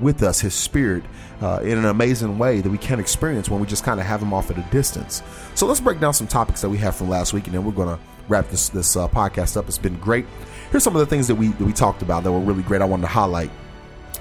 [0.00, 1.04] with us his spirit
[1.42, 4.22] uh, in an amazing way that we can't experience when we just kind of have
[4.22, 5.22] him off at a distance.
[5.54, 7.72] So let's break down some topics that we have from last week, and then we're
[7.72, 9.68] going to wrap this this uh, podcast up.
[9.68, 10.24] It's been great.
[10.70, 12.80] Here's some of the things that we that we talked about that were really great.
[12.80, 13.50] I wanted to highlight.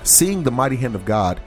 [0.03, 1.39] Seeing the mighty hand of God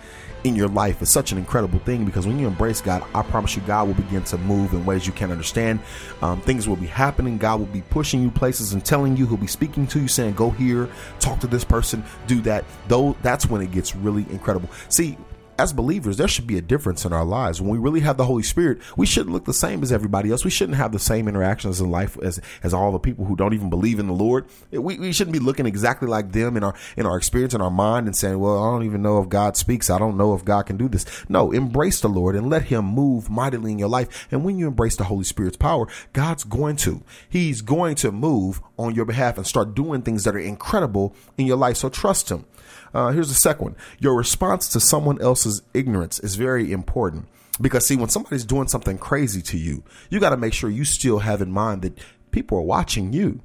[0.44, 3.56] in your life is such an incredible thing because when you embrace God, I promise
[3.56, 5.80] you, God will begin to move in ways you can't understand.
[6.22, 7.38] Um, things will be happening.
[7.38, 9.26] God will be pushing you places and telling you.
[9.26, 10.88] He'll be speaking to you, saying, "Go here,
[11.18, 14.68] talk to this person, do that." Though that's when it gets really incredible.
[14.90, 15.16] See,
[15.58, 17.60] as believers, there should be a difference in our lives.
[17.60, 20.44] When we really have the Holy Spirit, we shouldn't look the same as everybody else.
[20.44, 23.54] We shouldn't have the same interactions in life as, as all the people who don't
[23.54, 24.46] even believe in the Lord.
[24.70, 27.70] We, we shouldn't be looking exactly like them in our in our experience in our
[27.70, 29.90] mind and saying, "Well, I don't even know if God speaks.
[29.90, 32.84] I don't know if God can do this." No, embrace the Lord and let Him
[32.84, 34.26] move mightily in your life.
[34.30, 38.60] And when you embrace the Holy Spirit's power, God's going to He's going to move
[38.78, 41.76] on your behalf and start doing things that are incredible in your life.
[41.76, 42.44] So trust Him.
[42.92, 43.76] Uh, here's the second one.
[43.98, 47.26] Your response to someone else's ignorance is very important.
[47.60, 50.84] Because see, when somebody's doing something crazy to you, you got to make sure you
[50.84, 51.98] still have in mind that
[52.30, 53.40] people are watching you.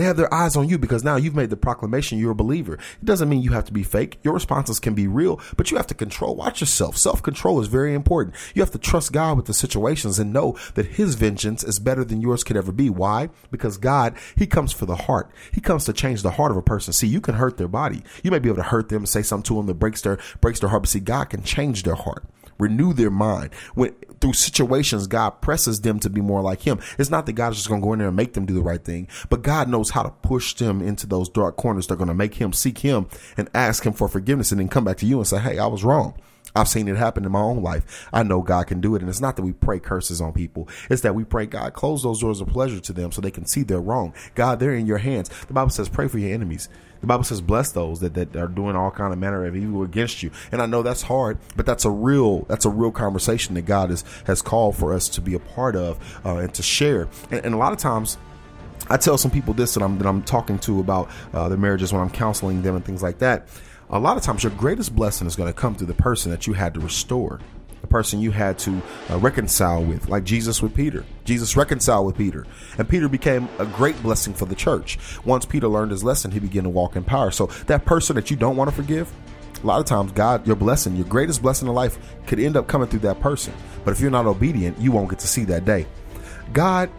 [0.00, 2.72] They have their eyes on you because now you've made the proclamation you're a believer.
[2.72, 4.18] It doesn't mean you have to be fake.
[4.22, 6.34] Your responses can be real, but you have to control.
[6.34, 6.96] Watch yourself.
[6.96, 8.34] Self control is very important.
[8.54, 12.02] You have to trust God with the situations and know that His vengeance is better
[12.02, 12.88] than yours could ever be.
[12.88, 13.28] Why?
[13.50, 15.30] Because God, He comes for the heart.
[15.52, 16.94] He comes to change the heart of a person.
[16.94, 18.02] See, you can hurt their body.
[18.22, 20.60] You may be able to hurt them, say something to them that breaks their breaks
[20.60, 22.24] their heart, but see, God can change their heart
[22.60, 23.54] renew their mind.
[23.74, 26.78] When through situations, God presses them to be more like Him.
[26.98, 28.54] It's not that God is just going to go in there and make them do
[28.54, 31.86] the right thing, but God knows how to push them into those dark corners.
[31.86, 33.06] They're going to make Him seek Him
[33.36, 35.66] and ask Him for forgiveness, and then come back to you and say, "Hey, I
[35.66, 36.14] was wrong."
[36.54, 38.08] I've seen it happen in my own life.
[38.12, 39.02] I know God can do it.
[39.02, 40.68] And it's not that we pray curses on people.
[40.90, 43.46] It's that we pray, God, close those doors of pleasure to them so they can
[43.46, 44.14] see they're wrong.
[44.34, 45.30] God, they're in your hands.
[45.46, 46.68] The Bible says, pray for your enemies.
[47.00, 49.82] The Bible says, bless those that, that are doing all kind of manner of evil
[49.82, 50.30] against you.
[50.52, 53.90] And I know that's hard, but that's a real, that's a real conversation that God
[53.90, 57.08] has, has called for us to be a part of uh, and to share.
[57.30, 58.18] And, and a lot of times,
[58.88, 61.92] I tell some people this that I'm that I'm talking to about uh, their marriages
[61.92, 63.46] when I'm counseling them and things like that.
[63.90, 66.46] A lot of times, your greatest blessing is going to come through the person that
[66.46, 67.40] you had to restore,
[67.90, 68.80] person you had to
[69.10, 71.04] uh, reconcile with, like Jesus with Peter.
[71.24, 72.46] Jesus reconciled with Peter,
[72.78, 74.98] and Peter became a great blessing for the church.
[75.24, 77.30] Once Peter learned his lesson, he began to walk in power.
[77.30, 79.12] So that person that you don't want to forgive,
[79.62, 82.66] a lot of times, God, your blessing, your greatest blessing in life, could end up
[82.66, 83.52] coming through that person.
[83.84, 85.86] But if you're not obedient, you won't get to see that day.
[86.52, 86.90] God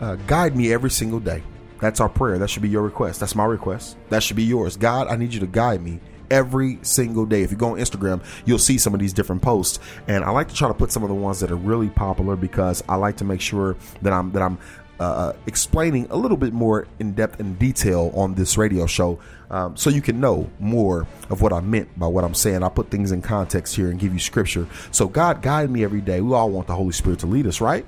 [0.00, 1.42] uh, guide me every single day.
[1.80, 2.38] That's our prayer.
[2.38, 3.20] That should be your request.
[3.20, 3.96] That's my request.
[4.10, 4.76] That should be yours.
[4.76, 6.00] God, I need you to guide me
[6.30, 7.42] every single day.
[7.42, 10.48] If you go on Instagram, you'll see some of these different posts, and I like
[10.48, 13.16] to try to put some of the ones that are really popular because I like
[13.18, 14.58] to make sure that I'm that I'm
[15.00, 19.18] uh, explaining a little bit more in depth and detail on this radio show,
[19.50, 22.62] um, so you can know more of what I meant by what I'm saying.
[22.62, 24.66] I put things in context here and give you scripture.
[24.90, 26.20] So God guide me every day.
[26.20, 27.86] We all want the Holy Spirit to lead us, right?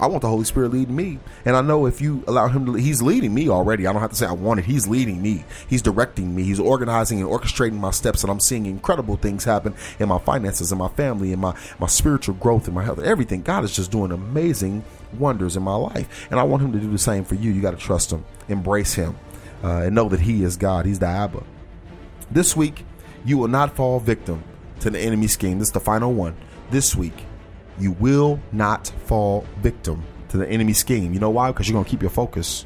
[0.00, 1.18] I want the Holy Spirit leading me.
[1.44, 3.86] And I know if you allow him to, he's leading me already.
[3.86, 4.64] I don't have to say I want it.
[4.64, 5.44] He's leading me.
[5.68, 6.44] He's directing me.
[6.44, 8.22] He's organizing and orchestrating my steps.
[8.22, 11.86] And I'm seeing incredible things happen in my finances, in my family, in my, my
[11.86, 13.42] spiritual growth, in my health, everything.
[13.42, 14.82] God is just doing amazing
[15.18, 16.26] wonders in my life.
[16.30, 17.50] And I want him to do the same for you.
[17.50, 19.16] You got to trust him, embrace him,
[19.62, 20.86] uh, and know that he is God.
[20.86, 21.44] He's the Abba.
[22.30, 22.84] This week,
[23.24, 24.42] you will not fall victim
[24.80, 25.58] to the enemy scheme.
[25.58, 26.34] This is the final one.
[26.70, 27.26] This week,
[27.82, 31.12] you will not fall victim to the enemy scheme.
[31.12, 31.50] You know why?
[31.50, 32.64] Because you're going to keep your focus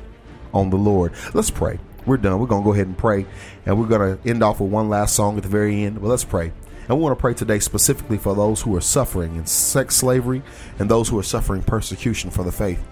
[0.53, 1.13] on the Lord.
[1.35, 1.79] Let's pray.
[2.05, 2.39] We're done.
[2.39, 3.27] We're going to go ahead and pray.
[3.65, 6.01] And we're going to end off with one last song at the very end.
[6.01, 6.53] But let's pray.
[6.89, 10.43] And we want to pray today specifically for those who are suffering in sex slavery
[10.79, 12.83] and those who are suffering persecution for the faith.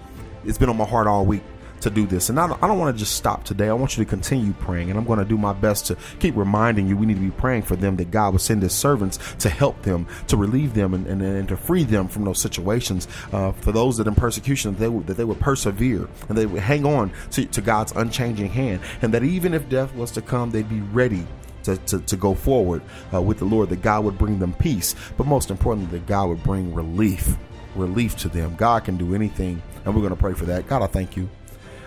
[0.45, 1.43] It's been on my heart all week
[1.85, 2.29] to do this.
[2.29, 3.69] And I don't, I don't want to just stop today.
[3.69, 4.91] I want you to continue praying.
[4.91, 7.31] And I'm going to do my best to keep reminding you we need to be
[7.31, 10.95] praying for them that God will send his servants to help them, to relieve them,
[10.95, 13.09] and, and, and to free them from those situations.
[13.33, 16.47] Uh, for those that in persecution, that they, would, that they would persevere and they
[16.47, 18.81] would hang on to, to God's unchanging hand.
[19.03, 21.27] And that even if death was to come, they'd be ready
[21.65, 22.83] to, to, to, go forward
[23.13, 26.29] uh, with the Lord, that God would bring them peace, but most importantly, that God
[26.29, 27.37] would bring relief,
[27.75, 28.55] relief to them.
[28.57, 30.67] God can do anything, and we're going to pray for that.
[30.67, 31.29] God, I thank you.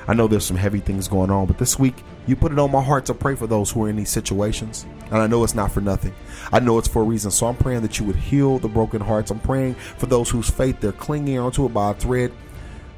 [0.07, 2.71] I know there's some heavy things going on, but this week you put it on
[2.71, 4.85] my heart to pray for those who are in these situations.
[5.11, 6.13] And I know it's not for nothing.
[6.51, 7.31] I know it's for a reason.
[7.31, 9.31] So I'm praying that you would heal the broken hearts.
[9.31, 12.31] I'm praying for those whose faith they're clinging onto it by a thread.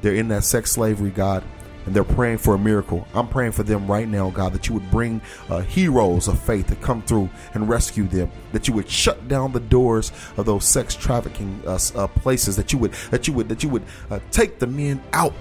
[0.02, 1.44] They're in that sex slavery, God
[1.86, 3.06] and they're praying for a miracle.
[3.14, 6.68] I'm praying for them right now, God, that you would bring uh, heroes of faith
[6.68, 8.30] to come through and rescue them.
[8.52, 12.56] That you would shut down the doors of those sex trafficking uh, uh, places.
[12.56, 15.34] That you would that you would that you would uh, take the men out.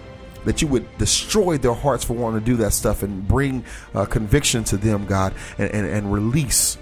[0.49, 4.05] That you would destroy their hearts for wanting to do that stuff and bring uh,
[4.05, 6.79] conviction to them, God, and, and, and release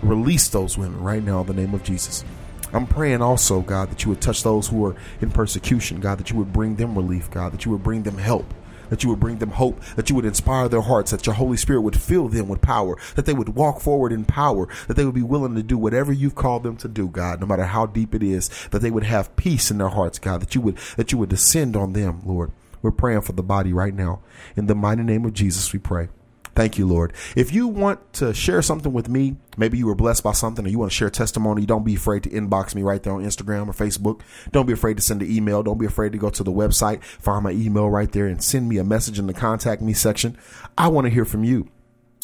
[0.00, 2.24] release those women right now in the name of Jesus.
[2.72, 6.30] I'm praying also, God, that you would touch those who are in persecution, God, that
[6.30, 8.46] you would bring them relief, God, that you would bring them help
[8.90, 11.56] that you would bring them hope, that you would inspire their hearts, that your Holy
[11.56, 15.04] Spirit would fill them with power, that they would walk forward in power, that they
[15.04, 17.86] would be willing to do whatever you've called them to do, God, no matter how
[17.86, 20.76] deep it is, that they would have peace in their hearts, God, that you would
[20.96, 22.50] that you would descend on them, Lord.
[22.84, 24.20] We're praying for the body right now.
[24.56, 26.08] In the mighty name of Jesus, we pray.
[26.54, 27.14] Thank you, Lord.
[27.34, 30.68] If you want to share something with me, maybe you were blessed by something or
[30.68, 33.68] you want to share testimony, don't be afraid to inbox me right there on Instagram
[33.68, 34.20] or Facebook.
[34.52, 35.62] Don't be afraid to send an email.
[35.62, 38.68] Don't be afraid to go to the website, find my email right there and send
[38.68, 40.36] me a message in the contact me section.
[40.76, 41.70] I want to hear from you.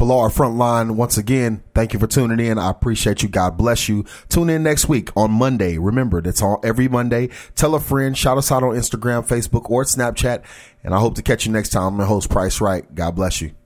[0.09, 0.95] Law Frontline.
[0.95, 2.57] Once again, thank you for tuning in.
[2.57, 3.29] I appreciate you.
[3.29, 4.05] God bless you.
[4.27, 5.77] Tune in next week on Monday.
[5.77, 7.29] Remember, that's all every Monday.
[7.55, 10.43] Tell a friend, shout us out on Instagram, Facebook, or Snapchat.
[10.83, 11.93] And I hope to catch you next time.
[11.93, 12.83] I'm your host, Price Wright.
[12.95, 13.58] God bless you.